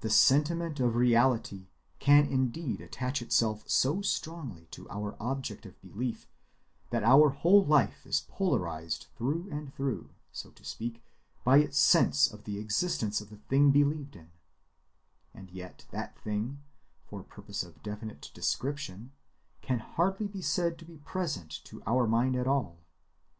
[0.00, 1.68] The sentiment of reality
[2.00, 6.26] can indeed attach itself so strongly to our object of belief
[6.90, 11.04] that our whole life is polarized through and through, so to speak,
[11.44, 14.32] by its sense of the existence of the thing believed in,
[15.32, 16.58] and yet that thing,
[17.06, 19.12] for purpose of definite description,
[19.62, 22.78] can hardly be said to be present to our mind at all.